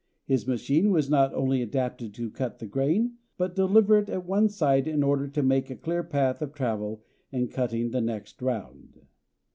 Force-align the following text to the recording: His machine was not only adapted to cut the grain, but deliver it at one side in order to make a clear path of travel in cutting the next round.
His 0.25 0.47
machine 0.47 0.89
was 0.89 1.11
not 1.11 1.31
only 1.35 1.61
adapted 1.61 2.15
to 2.15 2.31
cut 2.31 2.57
the 2.57 2.65
grain, 2.65 3.17
but 3.37 3.55
deliver 3.55 3.99
it 3.99 4.09
at 4.09 4.25
one 4.25 4.49
side 4.49 4.87
in 4.87 5.03
order 5.03 5.27
to 5.27 5.43
make 5.43 5.69
a 5.69 5.75
clear 5.75 6.01
path 6.01 6.41
of 6.41 6.55
travel 6.55 7.03
in 7.31 7.49
cutting 7.49 7.91
the 7.91 8.01
next 8.01 8.41
round. 8.41 9.05